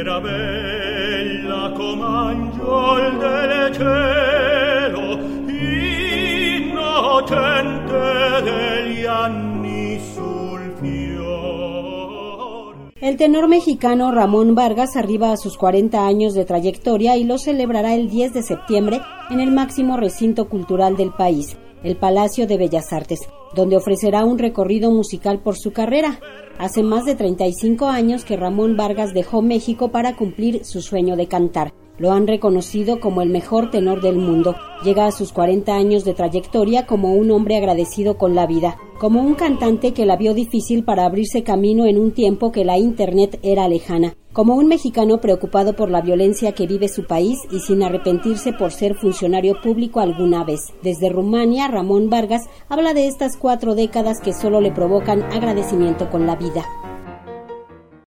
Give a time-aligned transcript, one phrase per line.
[0.00, 5.18] Era bella angiol del cielo,
[6.68, 8.02] innocente
[8.44, 10.48] degli anni sul.
[13.00, 17.94] El tenor mexicano Ramón Vargas arriba a sus 40 años de trayectoria y lo celebrará
[17.94, 22.92] el 10 de septiembre en el máximo recinto cultural del país, el Palacio de Bellas
[22.92, 23.20] Artes,
[23.54, 26.20] donde ofrecerá un recorrido musical por su carrera.
[26.58, 31.26] Hace más de 35 años que Ramón Vargas dejó México para cumplir su sueño de
[31.26, 31.72] cantar.
[31.98, 34.54] Lo han reconocido como el mejor tenor del mundo.
[34.84, 39.20] Llega a sus 40 años de trayectoria como un hombre agradecido con la vida, como
[39.20, 43.40] un cantante que la vio difícil para abrirse camino en un tiempo que la Internet
[43.42, 47.82] era lejana, como un mexicano preocupado por la violencia que vive su país y sin
[47.82, 50.60] arrepentirse por ser funcionario público alguna vez.
[50.80, 56.28] Desde Rumania, Ramón Vargas habla de estas cuatro décadas que solo le provocan agradecimiento con
[56.28, 56.62] la vida.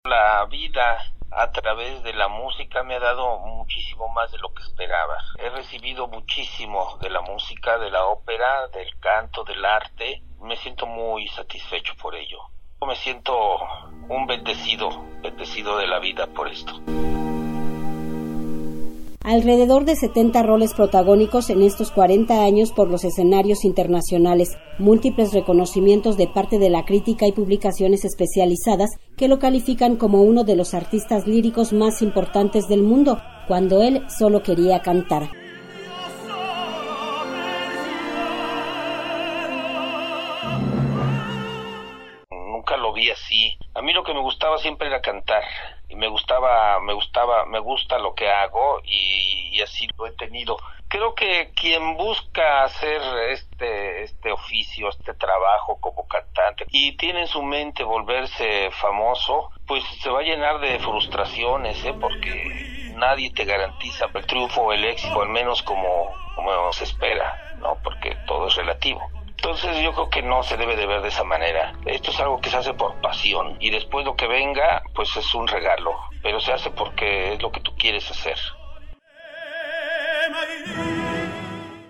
[0.05, 0.99] La vida
[1.33, 5.17] a través de la música me ha dado muchísimo más de lo que esperaba.
[5.37, 10.23] He recibido muchísimo de la música, de la ópera, del canto, del arte.
[10.41, 12.39] Me siento muy satisfecho por ello.
[12.87, 13.33] Me siento
[14.09, 14.89] un bendecido,
[15.23, 16.73] bendecido de la vida por esto.
[19.23, 26.17] Alrededor de 70 roles protagónicos en estos 40 años por los escenarios internacionales, múltiples reconocimientos
[26.17, 30.73] de parte de la crítica y publicaciones especializadas que lo califican como uno de los
[30.73, 35.29] artistas líricos más importantes del mundo, cuando él solo quería cantar.
[42.93, 43.59] Vi así.
[43.75, 45.43] A mí lo que me gustaba siempre era cantar
[45.89, 50.57] y me gustaba, me gustaba, me gusta lo que hago y, así lo he tenido.
[50.89, 57.29] Creo que quien busca hacer este, este oficio, este trabajo como cantante y tiene en
[57.29, 61.95] su mente volverse famoso, pues se va a llenar de frustraciones, ¿eh?
[62.01, 67.77] porque nadie te garantiza el triunfo el éxito, al menos como, como se espera, ¿no?
[67.83, 69.01] Porque todo es relativo.
[69.43, 71.73] Entonces yo creo que no se debe de ver de esa manera.
[71.87, 75.35] Esto es algo que se hace por pasión y después lo que venga pues es
[75.35, 75.93] un regalo,
[76.23, 78.37] pero se hace porque es lo que tú quieres hacer.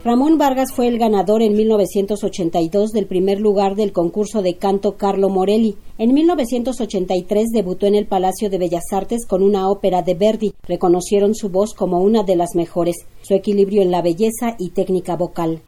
[0.05, 5.28] Ramón Vargas fue el ganador en 1982 del primer lugar del concurso de canto Carlo
[5.28, 5.77] Morelli.
[5.99, 10.55] En 1983 debutó en el Palacio de Bellas Artes con una ópera de Verdi.
[10.62, 15.16] Reconocieron su voz como una de las mejores, su equilibrio en la belleza y técnica
[15.16, 15.62] vocal.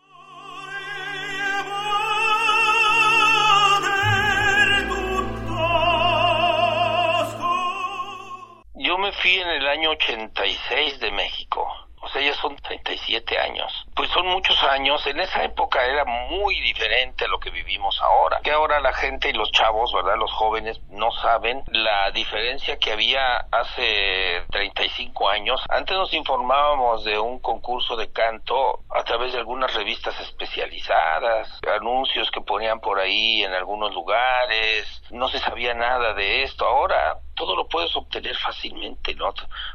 [9.38, 11.66] En el año 86 de México.
[12.04, 13.72] O sea, ya son 37 años.
[13.94, 15.06] Pues son muchos años.
[15.06, 18.40] En esa época era muy diferente a lo que vivimos ahora.
[18.42, 20.16] Que ahora la gente y los chavos, ¿verdad?
[20.18, 25.60] Los jóvenes no saben la diferencia que había hace 35 años.
[25.68, 32.30] Antes nos informábamos de un concurso de canto a través de algunas revistas especializadas, anuncios
[32.30, 35.02] que ponían por ahí en algunos lugares.
[35.10, 36.64] No se sabía nada de esto.
[36.64, 39.34] Ahora todo lo puedes obtener fácilmente, ¿no?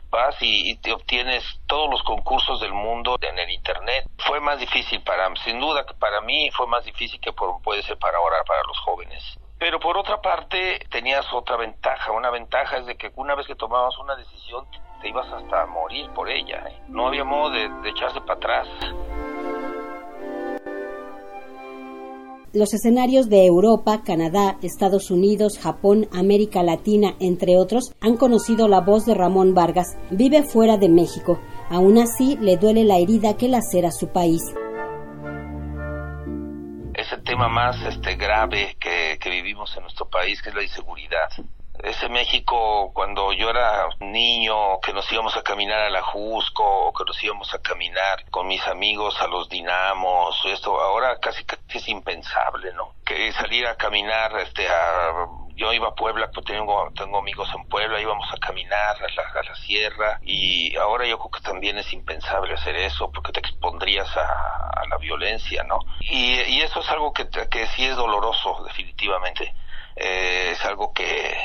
[0.10, 4.10] Vas y, te obtienes todos los concursos del mundo en el Internet.
[4.20, 7.98] Fue más difícil para, sin duda que para mí fue más difícil que puede ser
[7.98, 9.22] para ahora, para los jóvenes.
[9.60, 12.14] Pero por otra parte, tenías otra ventaja.
[12.14, 14.66] Una ventaja es de que una vez que tomabas una decisión,
[15.02, 16.64] te ibas hasta a morir por ella.
[16.70, 16.82] ¿eh?
[16.88, 18.68] No había modo de echarse para atrás.
[22.58, 28.82] Los escenarios de Europa, Canadá, Estados Unidos, Japón, América Latina, entre otros, han conocido la
[28.82, 29.96] voz de Ramón Vargas.
[30.10, 31.40] Vive fuera de México.
[31.70, 34.42] Aún así, le duele la herida que lacera su país.
[36.96, 41.30] Es tema más este, grave que, que vivimos en nuestro país, que es la inseguridad
[41.84, 46.94] ese México cuando yo era niño, que nos íbamos a caminar a la Jusco, o
[46.94, 51.78] que nos íbamos a caminar con mis amigos a los dinamos, esto ahora casi, casi
[51.78, 52.96] es impensable, ¿no?
[53.06, 57.68] Que salir a caminar, este, a, yo iba a Puebla, pues tengo, tengo amigos en
[57.68, 62.54] Puebla, íbamos a caminar a la, sierra y ahora yo creo que también es impensable
[62.54, 65.80] hacer eso porque te expondrías a, a la violencia, ¿no?
[66.00, 69.54] Y, y, eso es algo que, que sí es doloroso, definitivamente.
[69.96, 71.36] Eh, es algo que,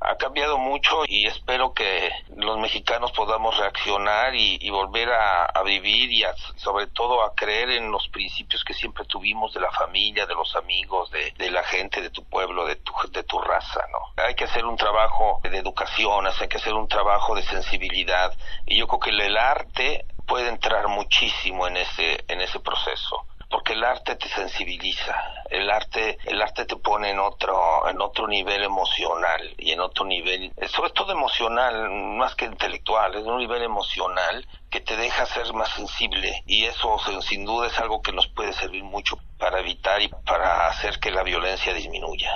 [0.00, 6.24] ha cambiado mucho y espero que los mexicanos podamos reaccionar y, volver a, vivir y
[6.56, 10.56] sobre todo a creer en los principios que siempre tuvimos de la familia, de los
[10.56, 14.24] amigos, de, la gente, de tu pueblo, de tu, de tu raza, ¿no?
[14.24, 18.32] Hay que hacer un trabajo de educación, hay que hacer un trabajo de sensibilidad
[18.66, 23.26] y yo creo que el arte puede entrar muchísimo en ese, en ese proceso
[23.72, 25.14] el arte te sensibiliza,
[25.50, 30.04] el arte, el arte te pone en otro, en otro nivel emocional y en otro
[30.04, 35.52] nivel, sobre todo emocional, más que intelectual, es un nivel emocional que te deja ser
[35.54, 40.00] más sensible y eso sin duda es algo que nos puede servir mucho para evitar
[40.02, 42.30] y para hacer que la violencia disminuya.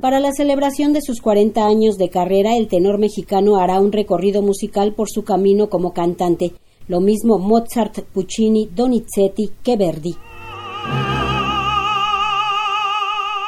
[0.00, 4.42] Para la celebración de sus 40 años de carrera, el tenor mexicano hará un recorrido
[4.42, 6.52] musical por su camino como cantante,
[6.88, 10.16] lo mismo Mozart, Puccini, Donizetti que Verdi.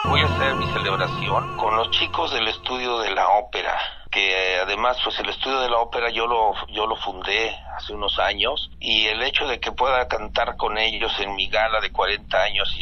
[0.04, 3.78] Voy a hacer mi celebración con los chicos del estudio de la ópera,
[4.10, 8.18] que además pues el estudio de la ópera yo lo yo lo fundé hace unos
[8.18, 12.36] años y el hecho de que pueda cantar con ellos en mi gala de 40
[12.38, 12.74] años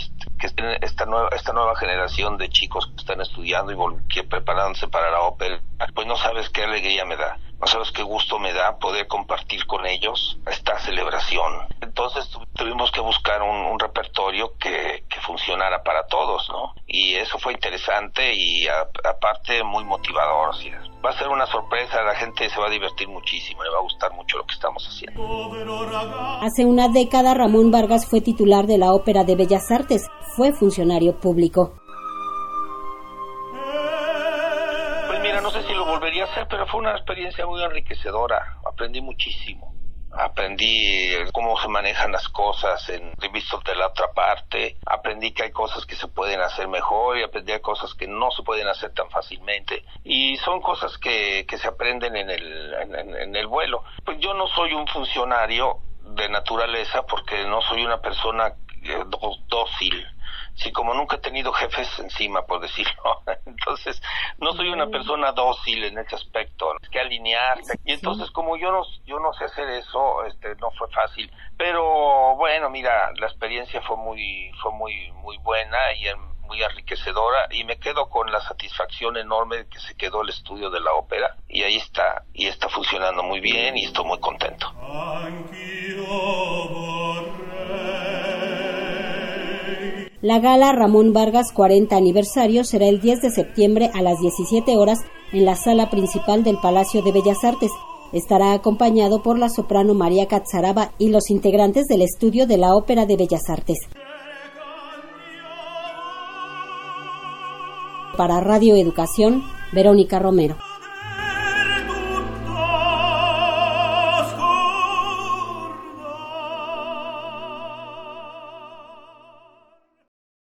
[0.52, 5.20] que esta nueva, esta nueva generación de chicos que están estudiando y preparándose para la
[5.20, 5.60] ópera,
[5.94, 9.66] pues no sabes qué alegría me da, no sabes qué gusto me da poder compartir
[9.66, 11.66] con ellos esta celebración.
[11.80, 16.74] Entonces tuvimos que buscar un, repertorio que, que, funcionara para todos, ¿no?
[16.86, 20.54] Y eso fue interesante y aparte muy motivador,
[21.04, 23.82] va a ser una sorpresa, la gente se va a divertir muchísimo, le va a
[23.82, 26.40] gustar mucho lo que estamos haciendo.
[26.40, 31.18] Hace una década Ramón Vargas fue titular de la Ópera de Bellas Artes, fue funcionario
[31.18, 31.74] público.
[35.08, 38.58] Pues mira, no sé si lo volvería a hacer, pero fue una experiencia muy enriquecedora,
[38.64, 39.75] aprendí muchísimo
[40.18, 45.50] aprendí cómo se manejan las cosas en visto de la otra parte, aprendí que hay
[45.50, 49.10] cosas que se pueden hacer mejor y aprendí cosas que no se pueden hacer tan
[49.10, 49.84] fácilmente.
[50.04, 53.84] Y son cosas que, que se aprenden en el, en el vuelo.
[54.04, 58.54] Pues yo no soy un funcionario de naturaleza porque no soy una persona
[58.84, 59.04] eh,
[59.48, 60.06] dócil
[60.56, 63.22] si como nunca he tenido jefes encima, por decirlo.
[63.46, 64.00] Entonces,
[64.38, 67.78] no soy una persona dócil en ese aspecto, hay que alinearse.
[67.84, 71.30] Y entonces, como yo no, yo no sé hacer eso, este, no fue fácil.
[71.56, 76.06] Pero bueno, mira, la experiencia fue muy, fue muy, muy buena y
[76.46, 80.70] muy enriquecedora y me quedo con la satisfacción enorme de que se quedó el estudio
[80.70, 84.72] de la ópera y ahí está y está funcionando muy bien y estoy muy contento.
[90.22, 95.00] La gala Ramón Vargas 40 aniversario será el 10 de septiembre a las 17 horas
[95.32, 97.70] en la sala principal del Palacio de Bellas Artes.
[98.14, 103.04] Estará acompañado por la soprano María Catzaraba y los integrantes del estudio de la Ópera
[103.04, 103.78] de Bellas Artes.
[108.16, 109.42] Para Radio Educación,
[109.74, 110.56] Verónica Romero.